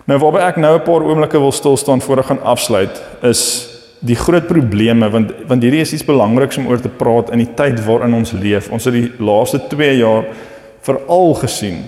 Nou 0.05 0.17
waarby 0.21 0.41
ek 0.45 0.57
nou 0.57 0.75
'n 0.75 0.85
paar 0.85 1.03
oomblikke 1.03 1.39
wil 1.39 1.51
stil 1.51 1.77
staan 1.77 2.01
voor 2.01 2.19
ek 2.19 2.25
gaan 2.25 2.43
afsluit 2.43 3.01
is 3.21 3.67
die 3.99 4.15
groot 4.15 4.47
probleme 4.47 5.09
want 5.09 5.31
want 5.47 5.63
hierdie 5.63 5.81
is 5.81 5.93
iets 5.93 6.05
belangriks 6.05 6.57
om 6.57 6.67
oor 6.67 6.79
te 6.81 6.89
praat 6.89 7.31
in 7.31 7.37
die 7.37 7.53
tyd 7.55 7.85
waarin 7.85 8.13
ons 8.13 8.31
leef. 8.31 8.71
Ons 8.71 8.85
het 8.85 8.93
die 8.93 9.11
laaste 9.19 9.61
2 9.69 9.97
jaar 9.97 10.25
veral 10.81 11.33
gesien 11.33 11.83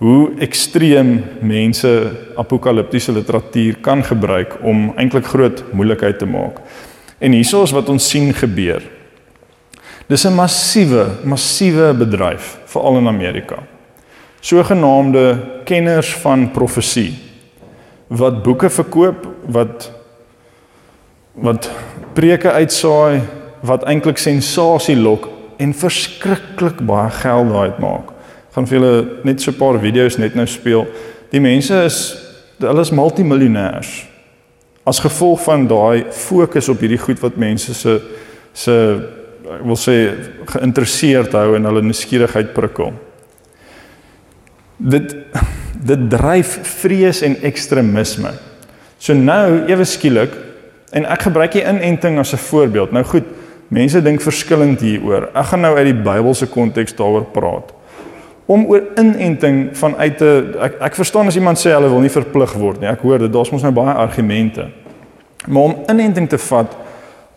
hoe 0.00 0.32
ekstreem 0.40 1.24
mense 1.40 2.10
apokaliptiese 2.36 3.12
literatuur 3.12 3.80
kan 3.80 4.04
gebruik 4.04 4.56
om 4.62 4.92
eintlik 4.96 5.26
groot 5.26 5.64
moeilikheid 5.72 6.18
te 6.18 6.26
maak. 6.26 6.60
En 7.18 7.32
hieso 7.32 7.62
is 7.62 7.74
wat 7.76 7.88
ons 7.88 8.08
sien 8.08 8.32
gebeur. 8.34 8.80
Dis 10.10 10.24
'n 10.26 10.34
massiewe, 10.34 11.06
massiewe 11.24 11.94
bedryf 11.94 12.58
veral 12.64 12.96
in 12.98 13.06
Amerika. 13.06 13.56
Sogenaamde 14.40 15.38
kenners 15.64 16.14
van 16.14 16.50
profesie 16.50 17.14
wat 18.06 18.42
boeke 18.42 18.70
verkoop, 18.70 19.26
wat 19.46 19.92
wat 21.32 21.70
preke 22.12 22.50
uitsaai, 22.50 23.20
wat 23.60 23.84
eintlik 23.84 24.18
sensasie 24.18 24.96
lok 24.96 25.28
en 25.56 25.74
verskriklik 25.74 26.80
baie 26.86 27.10
geld 27.10 27.48
daai 27.48 27.70
uitmaak. 27.70 28.10
Gaan 28.50 28.66
vir 28.66 28.78
julle 28.78 29.08
net 29.22 29.40
so 29.40 29.50
'n 29.50 29.56
paar 29.56 29.78
video's 29.78 30.18
net 30.18 30.34
nou 30.34 30.46
speel. 30.46 30.86
Die 31.30 31.40
mense 31.40 31.84
is 31.84 32.16
hulle 32.58 32.80
is 32.80 32.90
multimiljonêers. 32.90 34.06
As 34.84 34.98
gevolg 34.98 35.40
van 35.42 35.66
daai 35.66 36.04
fokus 36.10 36.68
op 36.68 36.80
hierdie 36.80 36.98
goed 36.98 37.20
wat 37.20 37.36
mense 37.36 37.74
se 37.74 38.00
se 38.52 39.00
ek 39.40 39.64
wil 39.64 39.78
sê 39.78 39.96
geïnteresseerd 40.52 41.32
hou 41.38 41.54
en 41.56 41.68
hulle 41.70 41.82
nuuskierigheid 41.86 42.52
prikkel. 42.56 42.92
Dit 44.78 45.16
dit 45.80 46.02
dryf 46.12 46.58
vrees 46.82 47.22
en 47.24 47.38
ekstremisme. 47.48 48.34
So 49.00 49.16
nou 49.16 49.62
ewe 49.70 49.86
skielik 49.88 50.34
en 50.92 51.06
ek 51.08 51.24
gebruik 51.30 51.54
die 51.56 51.64
inenting 51.64 52.18
as 52.20 52.34
'n 52.34 52.42
voorbeeld. 52.50 52.92
Nou 52.92 53.04
goed, 53.04 53.24
mense 53.68 54.02
dink 54.02 54.20
verskillend 54.20 54.80
hieroor. 54.80 55.30
Ek 55.34 55.46
gaan 55.46 55.60
nou 55.60 55.76
uit 55.76 55.86
die 55.86 56.02
Bybelse 56.02 56.46
konteks 56.46 56.94
daaroor 56.94 57.24
praat. 57.32 57.72
Om 58.46 58.66
oor 58.66 58.82
inenting 58.98 59.70
vanuit 59.72 60.20
'n 60.20 60.54
ek 60.60 60.74
ek 60.80 60.94
verstaan 60.94 61.26
as 61.26 61.36
iemand 61.36 61.58
sê 61.58 61.70
hulle 61.72 61.88
wil 61.88 62.00
nie 62.00 62.10
verplig 62.10 62.52
word 62.52 62.80
nie. 62.80 62.88
Ek 62.88 63.00
hoor 63.00 63.18
dit, 63.18 63.32
daar's 63.32 63.50
mos 63.50 63.62
nou 63.62 63.72
baie 63.72 63.94
argumente. 63.94 64.68
Maar 65.46 65.62
om 65.62 65.76
inenting 65.88 66.28
te 66.28 66.38
vat 66.38 66.76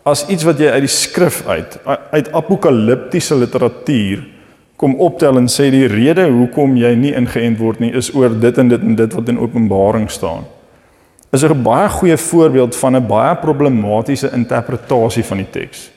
as 0.04 0.26
iets 0.28 0.44
wat 0.44 0.60
jy 0.60 0.68
uit 0.68 0.84
die 0.84 0.92
skrif 0.92 1.42
uit 1.48 1.78
uit 2.12 2.32
apokaliptiese 2.32 3.36
literatuur 3.40 4.24
kom 4.76 4.98
optel 5.00 5.38
en 5.38 5.46
sê 5.48 5.70
die 5.72 5.86
rede 5.88 6.26
hoekom 6.28 6.74
jy 6.76 6.92
nie 6.98 7.14
ingeënt 7.16 7.60
word 7.62 7.80
nie 7.80 7.92
is 7.96 8.10
oor 8.14 8.34
dit 8.36 8.58
en 8.60 8.72
dit 8.72 8.82
en 8.84 8.98
dit 8.98 9.16
wat 9.16 9.30
in 9.32 9.40
Openbaring 9.40 10.10
staan. 10.10 10.44
Is 11.32 11.42
'n 11.42 11.62
baie 11.62 11.88
goeie 11.88 12.16
voorbeeld 12.16 12.76
van 12.76 12.96
'n 12.96 13.06
baie 13.06 13.36
problematiese 13.36 14.30
interpretasie 14.32 15.24
van 15.24 15.36
die 15.36 15.50
teks. 15.50 15.90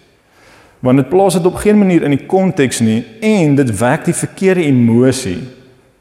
Want 0.79 0.97
dit 0.97 1.09
plaas 1.09 1.33
dit 1.33 1.45
op 1.45 1.55
geen 1.55 1.77
manier 1.77 2.03
in 2.03 2.11
die 2.11 2.25
konteks 2.25 2.79
nie 2.79 3.03
en 3.21 3.55
dit 3.55 3.79
wek 3.79 4.05
die 4.05 4.13
verkeerde 4.13 4.63
emosie. 4.63 5.39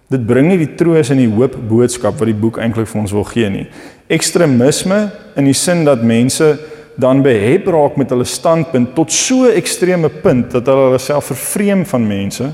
Dit 0.08 0.26
bring 0.26 0.48
nie 0.48 0.58
die 0.58 0.74
troos 0.74 1.10
en 1.10 1.16
die 1.16 1.34
hoop 1.34 1.56
boodskap 1.68 2.18
wat 2.18 2.26
die 2.26 2.40
boek 2.40 2.58
eintlik 2.58 2.86
vir 2.86 3.00
ons 3.00 3.12
wil 3.12 3.24
gee 3.24 3.48
nie. 3.50 3.66
Ekstremisme 4.06 5.10
in 5.36 5.44
die 5.44 5.54
sin 5.54 5.84
dat 5.84 6.02
mense 6.02 6.58
dan 6.96 7.22
behep 7.22 7.66
raak 7.68 7.96
met 8.00 8.10
hulle 8.10 8.24
standpunt 8.24 8.94
tot 8.94 9.12
so 9.12 9.44
'n 9.44 9.56
ekstreme 9.56 10.08
punt 10.08 10.50
dat 10.50 10.66
hulle 10.66 10.88
hulle 10.88 10.98
self 10.98 11.24
vervreem 11.24 11.84
van 11.86 12.06
mense 12.06 12.52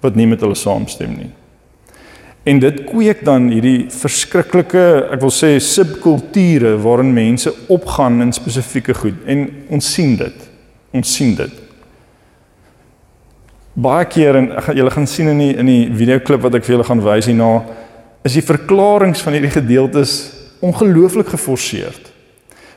wat 0.00 0.14
nie 0.14 0.26
met 0.26 0.40
hulle 0.40 0.54
saamstem 0.54 1.16
nie. 1.16 1.30
En 2.44 2.58
dit 2.58 2.84
kweek 2.84 3.24
dan 3.24 3.48
hierdie 3.48 3.86
verskriklike, 3.88 5.08
ek 5.14 5.20
wil 5.20 5.32
sê 5.32 5.54
subkulture 5.58 6.74
waarin 6.84 7.14
mense 7.14 7.52
opgaan 7.72 8.20
in 8.20 8.32
spesifieke 8.32 8.94
goed 8.94 9.16
en 9.26 9.46
ons 9.72 9.92
sien 9.94 10.16
dit. 10.16 10.50
Ons 10.92 11.14
sien 11.14 11.32
dit. 11.34 11.62
Baie 13.74 14.04
keer 14.04 14.36
en 14.36 14.50
julle 14.76 14.92
gaan 14.92 15.06
sien 15.06 15.32
in 15.32 15.40
die 15.40 15.54
in 15.56 15.66
die 15.66 15.88
videoklip 15.96 16.44
wat 16.44 16.54
ek 16.54 16.66
vir 16.66 16.76
julle 16.76 16.86
gaan 16.86 17.02
wys 17.02 17.30
hierna, 17.30 17.64
is 18.24 18.36
die 18.36 18.44
verklaringe 18.44 19.18
van 19.24 19.32
hierdie 19.32 19.54
gedeeltes 19.56 20.12
ongelooflik 20.64 21.32
geforseerd. 21.32 22.03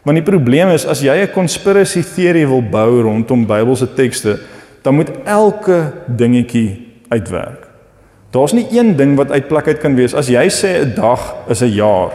Want 0.08 0.22
die 0.22 0.24
probleem 0.24 0.70
is 0.72 0.86
as 0.88 1.02
jy 1.04 1.12
'n 1.20 1.34
conspiracy 1.36 2.00
teorie 2.00 2.48
wil 2.48 2.62
bou 2.62 3.02
rondom 3.02 3.46
Bybelse 3.46 3.94
tekste, 3.94 4.40
dan 4.82 4.96
moet 4.96 5.12
elke 5.26 5.92
dingetjie 6.08 6.80
uitwerk. 7.10 7.68
Daar's 8.32 8.54
nie 8.54 8.68
een 8.72 8.96
ding 8.96 9.18
wat 9.18 9.32
uit 9.32 9.48
plek 9.48 9.68
uit 9.68 9.80
kan 9.80 9.96
wees. 9.96 10.14
As 10.14 10.28
jy 10.28 10.48
sê 10.48 10.86
'n 10.86 10.94
dag 10.96 11.36
is 11.50 11.62
'n 11.62 11.76
jaar, 11.76 12.12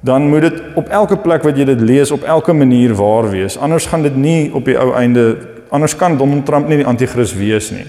dan 0.00 0.28
moet 0.28 0.40
dit 0.40 0.62
op 0.74 0.88
elke 0.88 1.16
plek 1.16 1.42
wat 1.42 1.56
jy 1.56 1.64
dit 1.64 1.80
lees 1.80 2.10
op 2.10 2.22
elke 2.22 2.52
manier 2.52 2.94
waar 2.94 3.30
wees. 3.30 3.58
Anders 3.58 3.86
gaan 3.86 4.02
dit 4.02 4.16
nie 4.16 4.54
op 4.54 4.64
die 4.64 4.78
ou 4.78 4.94
einde 4.94 5.36
anders 5.70 5.96
kan 5.96 6.16
Donald 6.16 6.46
Trump 6.46 6.68
nie 6.68 6.76
die 6.76 6.86
anti-kris 6.86 7.34
wees 7.34 7.70
nie. 7.70 7.86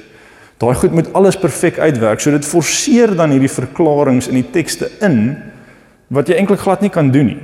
Daai 0.57 0.75
goed 0.75 0.91
moet 0.91 1.13
alles 1.13 1.37
perfek 1.37 1.79
uitwerk. 1.79 2.19
So 2.19 2.31
dit 2.31 2.45
forceer 2.45 3.15
dan 3.15 3.29
hierdie 3.29 3.49
verklaringe 3.49 4.27
in 4.27 4.33
die 4.33 4.51
tekste 4.51 4.89
in 4.99 5.37
wat 6.07 6.27
jy 6.27 6.35
eintlik 6.35 6.59
glad 6.59 6.81
nie 6.81 6.89
kan 6.89 7.11
doen 7.11 7.25
nie. 7.25 7.39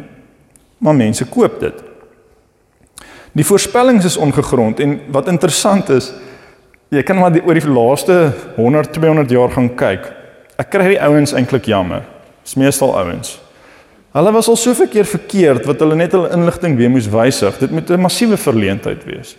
Maar 0.77 0.95
mense 0.95 1.25
koop 1.25 1.59
dit. 1.59 1.83
Die 3.31 3.45
voorspellings 3.45 4.05
is 4.05 4.17
ongegrond 4.17 4.79
en 4.79 4.99
wat 5.11 5.27
interessant 5.27 5.89
is, 5.89 6.13
Jy 6.87 7.01
kan 7.03 7.19
maar 7.19 7.33
die, 7.35 7.41
oor 7.43 7.57
die 7.57 7.67
laaste 7.67 8.15
100 8.55 8.93
200 8.95 9.31
jaar 9.35 9.51
gaan 9.51 9.67
kyk. 9.75 10.05
Ek 10.57 10.69
kry 10.71 10.93
die 10.93 11.01
ouens 11.03 11.33
eintlik 11.35 11.67
jammer. 11.67 12.05
Dis 12.45 12.55
meestal 12.55 12.93
ouens. 12.95 13.35
Hulle 14.15 14.31
was 14.33 14.47
al 14.47 14.55
soveel 14.57 14.87
keer 14.89 15.05
verkeerd 15.05 15.67
wat 15.67 15.83
hulle 15.83 15.97
net 15.99 16.15
hulle 16.15 16.31
inligting 16.33 16.77
weer 16.79 16.89
moes 16.89 17.09
wysig. 17.11 17.59
Dit 17.59 17.75
moet 17.75 17.89
'n 17.91 17.99
massiewe 17.99 18.37
verleentheid 18.37 19.03
wees. 19.03 19.35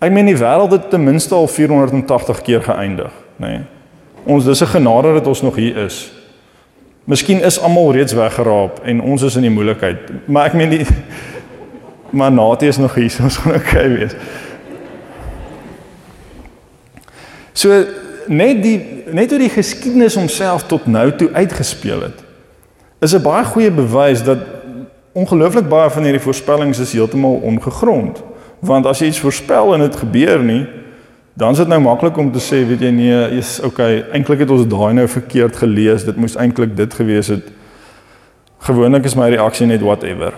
Ek 0.00 0.12
meen 0.12 0.26
die 0.26 0.36
wêreld 0.36 0.72
het 0.72 0.90
ten 0.90 1.04
minste 1.04 1.34
al 1.34 1.46
480 1.46 2.42
keer 2.42 2.62
geëindig, 2.62 3.12
nê. 3.36 3.46
Nee. 3.48 3.60
Ons 4.24 4.44
dis 4.44 4.62
'n 4.62 4.66
genade 4.66 5.12
dat 5.12 5.26
ons 5.26 5.42
nog 5.42 5.56
hier 5.56 5.76
is. 5.76 6.10
Miskien 7.08 7.40
is 7.40 7.56
almal 7.60 7.92
reeds 7.96 8.12
weggeraap 8.12 8.82
en 8.84 9.00
ons 9.00 9.22
is 9.24 9.36
in 9.40 9.46
die 9.46 9.52
moeilikheid. 9.52 10.10
Maar 10.28 10.50
ek 10.50 10.58
meen 10.60 10.74
die 10.74 10.86
maar 12.18 12.32
Natie 12.32 12.68
is 12.68 12.76
nog 12.76 12.94
hier, 12.94 13.10
so 13.12 13.24
ons 13.24 13.36
gaan 13.40 13.56
okay 13.56 13.88
wees. 13.92 14.16
So 17.56 17.80
net 18.28 18.60
die 18.62 18.76
net 19.08 19.32
hoe 19.32 19.40
die 19.40 19.52
geskiedenis 19.52 20.18
homself 20.20 20.66
tot 20.68 20.86
nou 20.86 21.06
toe 21.16 21.30
uitgespeel 21.32 22.02
het 22.10 22.24
is 23.00 23.14
'n 23.14 23.22
baie 23.22 23.44
goeie 23.44 23.70
bewys 23.70 24.22
dat 24.22 24.38
ongelooflik 25.12 25.68
baie 25.68 25.90
van 25.90 26.02
hierdie 26.02 26.22
voorspellings 26.22 26.78
is 26.78 26.92
heeltemal 26.92 27.40
ongegrond. 27.42 28.22
Want 28.58 28.86
as 28.86 28.98
jy 28.98 29.06
iets 29.06 29.20
voorspel 29.20 29.74
en 29.74 29.80
dit 29.80 29.96
gebeur 29.96 30.42
nie, 30.42 30.66
dan 31.38 31.54
is 31.54 31.60
dit 31.62 31.68
nou 31.70 31.78
maklik 31.80 32.16
om 32.18 32.32
te 32.34 32.40
sê, 32.42 32.64
weet 32.66 32.80
jy 32.82 32.90
nee, 32.90 33.18
is 33.38 33.60
okay, 33.62 34.00
eintlik 34.10 34.42
het 34.42 34.50
ons 34.50 34.66
daai 34.66 34.96
nou 34.98 35.04
verkeerd 35.06 35.60
gelees. 35.60 36.02
Dit 36.08 36.18
moes 36.18 36.34
eintlik 36.34 36.74
dit 36.74 36.98
gewees 36.98 37.30
het. 37.30 37.52
Gewoonlik 38.66 39.06
is 39.06 39.14
my 39.14 39.28
reaksie 39.30 39.68
net 39.70 39.84
whatever. 39.86 40.34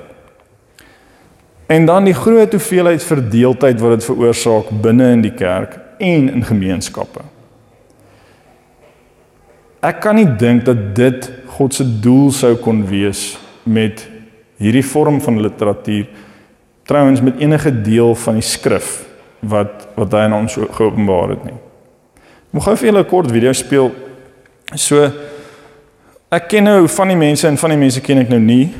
En 1.72 1.88
dan 1.88 2.04
die 2.04 2.16
groot 2.16 2.52
hoeveelheid 2.52 3.04
verdeeldheid 3.06 3.80
wat 3.80 3.96
dit 3.96 4.08
veroorsaak 4.10 4.68
binne 4.84 5.08
in 5.16 5.24
die 5.24 5.32
kerk 5.32 5.78
en 5.96 6.28
in 6.34 6.44
gemeenskappe. 6.44 7.24
Ek 9.80 10.02
kan 10.04 10.20
nie 10.20 10.28
dink 10.36 10.66
dat 10.68 10.90
dit 10.98 11.32
God 11.56 11.80
se 11.80 11.86
doel 12.04 12.28
sou 12.36 12.58
kon 12.60 12.84
wees 12.90 13.38
met 13.64 14.04
hierdie 14.60 14.84
vorm 14.84 15.22
van 15.24 15.40
literatuur 15.40 16.10
trouens 16.84 17.22
met 17.24 17.40
enige 17.40 17.72
deel 17.72 18.12
van 18.20 18.36
die 18.36 18.44
skrif 18.44 18.98
wat 19.40 19.88
wat 19.94 20.12
hy 20.12 20.26
aan 20.26 20.32
ons 20.32 20.58
geopenbaar 20.70 21.34
het 21.34 21.44
nie. 21.44 21.56
Ek 22.50 22.56
moet 22.56 22.66
gou 22.66 22.76
vir 22.76 22.88
julle 22.90 23.02
'n 23.04 23.10
kort 23.10 23.30
video 23.30 23.52
speel. 23.52 23.92
So 24.74 25.10
ek 26.30 26.48
ken 26.48 26.64
nou 26.64 26.88
van 26.88 27.08
die 27.08 27.16
mense 27.16 27.48
en 27.48 27.56
van 27.56 27.70
die 27.70 27.78
mense 27.78 28.00
ken 28.00 28.18
ek 28.18 28.28
nou 28.28 28.40
nie. 28.40 28.74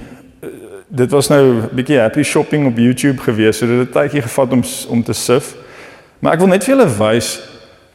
Dit 0.88 1.11
was 1.11 1.29
nou 1.29 1.43
'n 1.43 1.69
bietjie 1.75 1.99
happy 1.99 2.23
shopping 2.23 2.67
op 2.67 2.76
YouTube 2.76 3.19
gewees. 3.19 3.59
So 3.59 3.67
dit 3.67 3.79
het 3.79 3.88
'n 3.88 3.93
tydjie 3.93 4.23
gevat 4.23 4.52
om 4.52 4.62
om 4.88 5.02
te 5.02 5.12
sif. 5.12 5.55
Maar 6.19 6.33
ek 6.33 6.38
wil 6.38 6.49
net 6.49 6.64
vir 6.64 6.76
julle 6.76 6.99
wys 6.99 7.40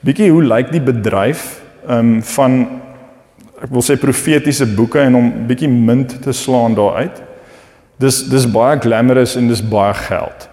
bietjie 0.01 0.31
hoe 0.31 0.43
lyk 0.43 0.72
die 0.72 0.81
bedryf 0.81 1.62
um 1.88 2.22
van 2.24 2.81
ek 3.62 3.69
wil 3.69 3.81
sê 3.81 3.95
profetiese 4.00 4.65
boeke 4.65 5.00
en 5.00 5.15
om 5.15 5.48
bietjie 5.48 5.69
munt 5.69 6.22
te 6.22 6.31
slaan 6.31 6.75
daaruit. 6.75 7.22
Dis 7.98 8.24
dis 8.29 8.51
baie 8.51 8.79
glamorous 8.79 9.36
en 9.36 9.48
dis 9.48 9.62
baie 9.62 9.93
geld. 9.93 10.50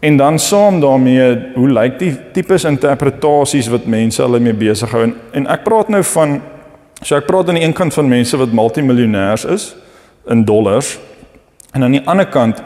En 0.00 0.16
dan 0.16 0.38
saam 0.38 0.80
daarmee, 0.80 1.52
hoe 1.54 1.68
lyk 1.68 1.98
die 1.98 2.12
tipes 2.32 2.64
interpretasies 2.64 3.68
wat 3.68 3.86
mense 3.86 4.22
hulle 4.22 4.38
mee 4.40 4.54
besig 4.54 4.90
hou 4.94 5.02
en, 5.02 5.16
en 5.32 5.46
ek 5.50 5.64
praat 5.66 5.88
nou 5.88 6.02
van 6.14 6.40
so 7.02 7.16
ek 7.16 7.26
praat 7.26 7.48
aan 7.48 7.58
die 7.58 7.64
een 7.64 7.74
kant 7.74 7.94
van 7.94 8.08
mense 8.08 8.36
wat 8.38 8.54
multimiljonêers 8.54 9.44
is 9.50 9.72
in 10.30 10.44
dollars 10.44 10.98
en 11.72 11.82
aan 11.82 11.98
die 11.98 12.06
ander 12.06 12.26
kant 12.30 12.62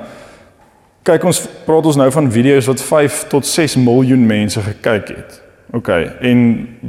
Kyk 1.02 1.24
ons 1.26 1.40
praat 1.66 1.86
ons 1.90 1.96
nou 1.98 2.06
van 2.14 2.28
video's 2.30 2.68
wat 2.70 2.82
5 2.86 3.24
tot 3.32 3.46
6 3.46 3.74
miljoen 3.82 4.22
mense 4.26 4.60
gekyk 4.62 5.08
het. 5.10 5.40
OK, 5.74 5.88
en 6.22 6.42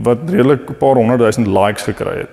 wat 0.05 0.27
redelik 0.29 0.69
'n 0.69 0.77
paar 0.77 0.99
honderd 1.01 1.19
duisend 1.19 1.47
likes 1.47 1.83
gekry 1.83 2.17
het. 2.17 2.29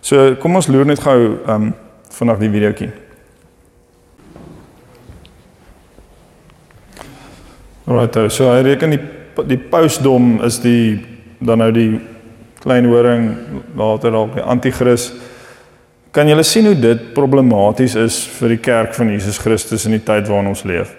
So 0.00 0.34
kom 0.34 0.54
ons 0.54 0.66
loer 0.66 0.84
net 0.84 1.00
gou 1.00 1.38
um 1.48 1.74
vanaf 2.10 2.38
die 2.38 2.50
videoetjie. 2.50 2.90
Right, 7.84 8.16
so 8.32 8.48
hy 8.48 8.62
reken 8.64 8.94
die 8.96 9.02
die 9.50 9.58
postdom 9.58 10.38
is 10.46 10.60
die 10.62 10.94
dan 11.42 11.58
nou 11.58 11.70
die 11.74 11.98
klein 12.62 12.86
horing 12.88 13.24
later 13.76 14.14
dalk 14.14 14.36
die 14.38 14.44
anti-kris. 14.44 15.08
Kan 16.14 16.30
julle 16.30 16.44
sien 16.46 16.68
hoe 16.70 16.76
dit 16.78 17.08
problematies 17.16 17.96
is 17.98 18.20
vir 18.38 18.54
die 18.54 18.60
kerk 18.62 18.94
van 18.94 19.10
Jesus 19.10 19.40
Christus 19.42 19.84
in 19.88 19.96
die 19.96 20.04
tyd 20.06 20.30
waarin 20.30 20.52
ons 20.52 20.62
leef? 20.64 20.94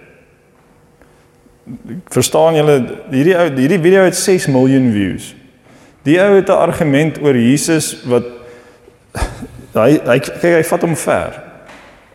Verstaan 2.14 2.60
julle 2.60 2.76
hierdie 3.10 3.38
ou 3.40 3.48
hierdie 3.56 3.82
video 3.82 4.04
het 4.06 4.20
6 4.20 4.50
miljoen 4.54 4.92
views. 4.94 5.32
Die 6.06 6.20
ou 6.22 6.36
het 6.36 6.52
'n 6.52 6.60
argument 6.68 7.18
oor 7.24 7.34
Jesus 7.34 8.04
wat 8.06 8.28
hy 9.80 9.92
hy 10.06 10.20
kyk 10.20 10.60
hy 10.60 10.64
vat 10.64 10.86
hom 10.86 10.96
ver. 10.96 11.45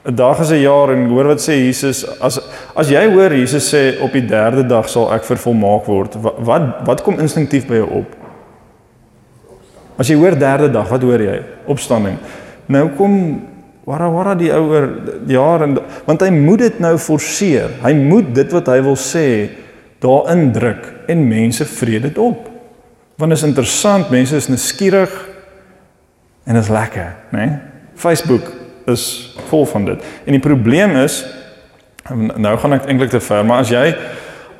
'n 0.05 0.15
Dag 0.15 0.41
is 0.41 0.51
'n 0.51 0.61
jaar 0.61 0.93
en 0.93 1.09
hoor 1.09 1.25
wat 1.25 1.41
sê 1.41 1.53
Jesus 1.53 2.05
as 2.21 2.41
as 2.75 2.89
jy 2.89 3.11
hoor 3.13 3.31
Jesus 3.33 3.75
sê 3.75 4.01
op 4.01 4.13
die 4.13 4.27
3de 4.27 4.67
dag 4.67 4.89
sal 4.89 5.13
ek 5.13 5.25
vervolmaak 5.25 5.85
word. 5.85 6.17
Wat 6.39 6.63
wat, 6.87 7.03
kom 7.03 7.19
instinktief 7.19 7.67
by 7.67 7.75
jou 7.75 7.89
op? 7.91 8.17
As 9.99 10.09
jy 10.09 10.17
hoor 10.17 10.37
3de 10.37 10.71
dag, 10.73 10.89
wat 10.89 11.03
hoor 11.03 11.21
jy? 11.21 11.43
Opstanding. 11.67 12.19
Nou 12.67 12.89
kom 12.97 13.43
Wara 13.91 14.11
wara 14.13 14.35
die 14.37 14.53
ouer 14.53 14.85
jaar 15.27 15.65
en 15.65 15.79
want 16.07 16.21
hy 16.23 16.31
moet 16.31 16.59
dit 16.59 16.79
nou 16.79 16.93
forceer. 17.01 17.73
Hy 17.83 17.95
moet 17.97 18.29
dit 18.37 18.53
wat 18.53 18.69
hy 18.69 18.79
wil 18.85 18.97
sê 18.97 19.27
daarin 20.05 20.53
druk 20.53 21.09
en 21.11 21.25
mense 21.29 21.65
vrede 21.65 22.09
dit 22.09 22.19
op. 22.19 22.47
Want 23.19 23.33
is 23.33 23.43
interessant, 23.43 24.13
mense 24.13 24.37
is 24.37 24.49
nuuskierig 24.49 25.11
en 26.47 26.57
is 26.57 26.71
lekker, 26.73 27.17
né? 27.33 27.41
Nee? 27.41 27.59
Facebook 28.01 28.60
is 28.87 29.35
vol 29.51 29.67
van 29.67 29.85
dit. 29.85 30.09
En 30.25 30.33
die 30.33 30.43
probleem 30.43 30.97
is 31.05 31.25
nou 32.17 32.57
gaan 32.59 32.73
ek 32.73 32.89
eintlik 32.91 33.13
te 33.13 33.21
ver, 33.23 33.45
maar 33.47 33.65
as 33.65 33.71
jy 33.71 33.85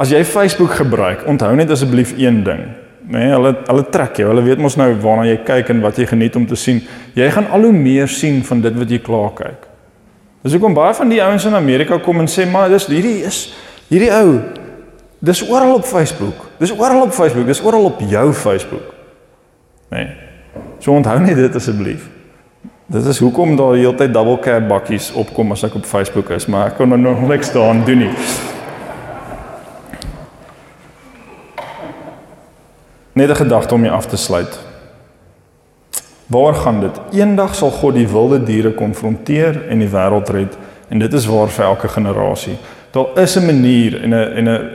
as 0.01 0.13
jy 0.13 0.23
Facebook 0.25 0.79
gebruik, 0.79 1.27
onthou 1.29 1.51
net 1.59 1.71
asseblief 1.71 2.15
een 2.17 2.43
ding. 2.45 2.63
Nee, 3.11 3.33
hulle 3.35 3.53
hulle 3.67 3.85
trek 3.93 4.21
jou. 4.23 4.29
Hulle 4.31 4.45
weet 4.47 4.61
mos 4.63 4.77
nou 4.81 4.89
waarna 5.03 5.27
jy 5.29 5.41
kyk 5.45 5.73
en 5.75 5.83
wat 5.85 5.99
jy 6.01 6.07
geniet 6.09 6.37
om 6.39 6.47
te 6.49 6.57
sien. 6.57 6.81
Jy 7.19 7.27
gaan 7.35 7.51
al 7.53 7.67
hoe 7.69 7.75
meer 7.75 8.09
sien 8.09 8.41
van 8.47 8.63
dit 8.65 8.77
wat 8.79 8.93
jy 8.93 9.01
klaar 9.05 9.35
kyk. 9.37 9.67
Dis 10.45 10.55
hoekom 10.57 10.77
baie 10.77 10.95
van 10.97 11.11
die 11.13 11.21
ouens 11.21 11.45
in 11.45 11.57
Amerika 11.59 11.99
kom 11.99 12.21
en 12.21 12.29
sê, 12.29 12.47
"Maar 12.51 12.69
dis 12.69 12.87
hierdie 12.87 13.25
is 13.27 13.53
hierdie 13.89 14.13
ou. 14.13 14.41
Dis 15.21 15.43
oral 15.51 15.75
op 15.75 15.85
Facebook. 15.85 16.49
Dis 16.59 16.73
oral 16.73 17.03
op 17.03 17.13
Facebook. 17.13 17.47
Dis 17.47 17.61
oral 17.61 17.85
op 17.85 18.01
jou 18.01 18.33
Facebook." 18.33 18.95
Nee. 19.91 20.09
So 20.79 20.93
onthou 20.93 21.21
net 21.21 21.37
dit 21.37 21.55
asseblief. 21.55 22.09
Dit 22.91 23.05
is 23.07 23.19
hoekom 23.19 23.53
daar 23.57 23.77
die 23.77 23.85
hele 23.85 23.95
tyd 23.95 24.11
double 24.11 24.41
cab 24.43 24.65
bakkies 24.67 25.13
opkom 25.15 25.53
as 25.55 25.61
ek 25.63 25.77
op 25.79 25.85
Facebook 25.87 26.33
is, 26.35 26.49
maar 26.51 26.73
ek 26.73 26.81
kan 26.81 26.91
nou 26.91 26.99
nog 26.99 27.21
niks 27.31 27.53
daaraan 27.55 27.85
doen 27.87 28.03
nie. 28.03 28.15
Net 33.15 33.31
'n 33.31 33.39
gedagte 33.45 33.75
om 33.75 33.85
jy 33.85 33.93
af 33.95 34.07
te 34.11 34.17
sluit. 34.17 34.59
Waar 36.27 36.55
gaan 36.55 36.81
dit? 36.81 37.01
Eendag 37.13 37.55
sal 37.55 37.71
God 37.71 37.95
die 37.95 38.09
wilde 38.09 38.43
diere 38.43 38.75
konfronteer 38.75 39.69
en 39.69 39.79
die 39.79 39.89
wêreld 39.89 40.29
red 40.29 40.59
en 40.89 40.99
dit 40.99 41.13
is 41.13 41.27
waar 41.27 41.49
vir 41.49 41.65
elke 41.65 41.89
generasie. 41.89 42.59
Daar 42.91 43.23
is 43.23 43.37
'n 43.37 43.47
manier 43.47 44.03
en 44.03 44.11
'n 44.11 44.33
en 44.35 44.49
'n 44.49 44.71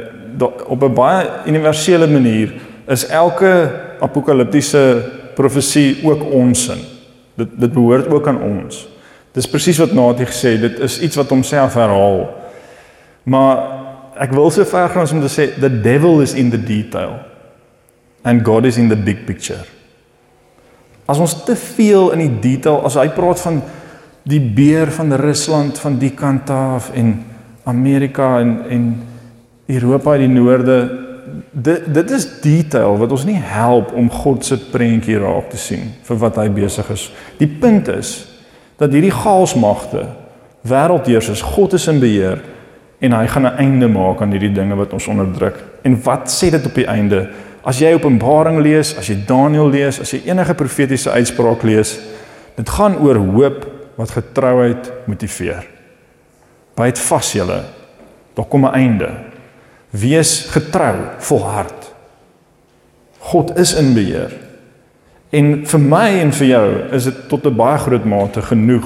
op 0.67 0.83
'n 0.83 0.93
baie 0.93 1.27
universele 1.45 2.07
manier 2.07 2.53
is 2.87 3.07
elke 3.07 3.71
apokaliptiese 3.99 5.03
profesie 5.33 5.99
ook 6.03 6.23
onsin. 6.31 6.94
Dit 7.35 7.55
dit 7.59 7.73
behoort 7.73 8.07
ook 8.07 8.27
aan 8.27 8.41
ons. 8.41 8.87
Dis 9.35 9.49
presies 9.51 9.79
wat 9.83 9.93
Natie 9.93 10.27
gesê 10.29 10.55
het, 10.55 10.61
dit 10.61 10.79
is 10.87 10.99
iets 11.03 11.19
wat 11.19 11.29
homself 11.33 11.75
herhaal. 11.75 12.29
Maar 13.23 13.63
ek 14.23 14.31
wil 14.31 14.51
so 14.51 14.63
ver 14.63 14.89
gaan 14.93 15.09
om 15.17 15.23
te 15.25 15.31
sê 15.31 15.49
the 15.59 15.69
devil 15.69 16.21
is 16.23 16.33
in 16.33 16.49
the 16.53 16.61
detail 16.61 17.17
and 18.23 18.45
God 18.45 18.65
is 18.65 18.77
in 18.77 18.87
the 18.89 18.95
big 18.97 19.25
picture. 19.27 19.65
As 21.05 21.19
ons 21.21 21.35
te 21.45 21.53
veel 21.59 22.13
in 22.15 22.23
die 22.23 22.39
detail, 22.41 22.79
as 22.87 22.95
hy 22.97 23.09
praat 23.13 23.41
van 23.43 23.59
die 24.25 24.41
beer 24.41 24.89
van 24.95 25.13
Rusland 25.21 25.77
van 25.77 25.99
die 26.01 26.13
kant 26.17 26.49
af 26.49 26.89
en 26.97 27.19
Amerika 27.69 28.39
en 28.39 28.55
en 28.69 28.87
Europa 29.67 30.15
in 30.15 30.29
die 30.29 30.39
noorde, 30.39 31.04
dit 31.51 31.93
dit 31.93 32.11
is 32.11 32.25
detail 32.41 32.97
wat 32.97 33.11
ons 33.11 33.25
nie 33.25 33.39
help 33.39 33.93
om 33.93 34.09
God 34.11 34.45
se 34.45 34.57
prentjie 34.71 35.17
raak 35.19 35.49
te 35.49 35.57
sien 35.57 35.91
vir 36.07 36.19
wat 36.21 36.35
hy 36.41 36.49
besig 36.49 36.89
is. 36.93 37.09
Die 37.39 37.49
punt 37.49 37.87
is 37.91 38.17
dat 38.77 38.91
hierdie 38.91 39.13
gaalsmagte 39.13 40.07
wêreldheersers, 40.65 41.41
God 41.41 41.73
is 41.77 41.87
in 41.87 41.99
beheer 42.01 42.41
en 42.99 43.13
hy 43.13 43.27
gaan 43.27 43.45
'n 43.45 43.57
einde 43.57 43.87
maak 43.87 44.21
aan 44.21 44.31
hierdie 44.31 44.53
dinge 44.53 44.75
wat 44.75 44.93
ons 44.93 45.07
onderdruk. 45.07 45.63
En 45.83 46.01
wat 46.03 46.29
sê 46.29 46.49
dit 46.49 46.65
op 46.65 46.73
die 46.73 46.87
einde? 46.87 47.29
As 47.63 47.79
jy 47.79 47.93
Openbaring 47.93 48.61
lees, 48.61 48.97
as 48.97 49.07
jy 49.07 49.17
Daniël 49.25 49.69
lees, 49.69 49.99
as 49.99 50.11
jy 50.11 50.21
enige 50.25 50.53
profetiese 50.53 51.11
uitspraak 51.11 51.63
lees, 51.63 51.99
dit 52.55 52.69
gaan 52.69 52.97
oor 52.97 53.15
hoop 53.15 53.65
wat 53.95 54.11
getrouheid 54.11 54.91
motiveer. 55.05 55.65
Byt 56.75 56.99
vas 56.99 57.31
julle. 57.31 57.63
Daar 58.35 58.45
kom 58.45 58.65
'n 58.65 58.73
einde. 58.73 59.09
Wees 59.95 60.47
getrou, 60.51 60.95
volhard. 61.23 61.93
God 63.31 63.55
is 63.57 63.73
in 63.79 63.93
beheer. 63.95 64.33
En 65.35 65.65
vir 65.67 65.81
my 65.81 66.07
en 66.21 66.33
vir 66.35 66.47
jou 66.47 66.67
is 66.95 67.07
dit 67.09 67.23
tot 67.29 67.45
'n 67.45 67.55
baie 67.55 67.77
groot 67.77 68.05
mate 68.05 68.41
genoeg 68.41 68.85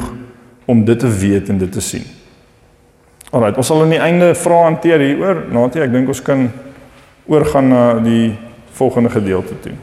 om 0.66 0.86
dit 0.86 1.00
te 1.00 1.08
weet 1.08 1.50
en 1.50 1.58
dit 1.58 1.72
te 1.72 1.82
sien. 1.82 2.06
Alraai, 3.32 3.54
ons 3.56 3.68
sal 3.68 3.82
aan 3.82 3.90
die 3.90 4.02
einde 4.02 4.36
vra 4.36 4.64
hanteer 4.64 5.00
hieroor. 5.00 5.44
Natie, 5.52 5.82
ek 5.82 5.92
dink 5.92 6.08
ons 6.08 6.22
kan 6.22 6.52
oorgaan 7.28 7.68
na 7.70 8.00
die 8.00 8.38
volgende 8.74 9.10
gedeelte 9.10 9.60
toe. 9.60 9.74